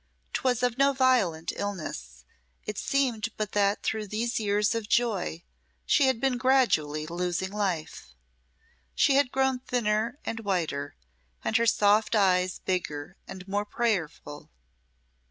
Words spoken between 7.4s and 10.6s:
life. She had grown thinner and